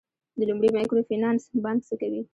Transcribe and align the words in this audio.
د 0.37 0.39
لومړي 0.49 0.69
مایکرو 0.77 1.07
فینانس 1.09 1.43
بانک 1.63 1.81
څه 1.87 1.95
کوي؟ 2.01 2.21